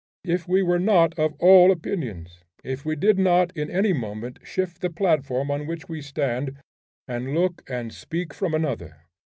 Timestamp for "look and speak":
7.35-8.33